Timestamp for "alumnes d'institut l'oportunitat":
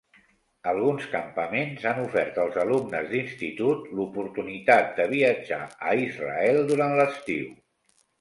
2.61-4.89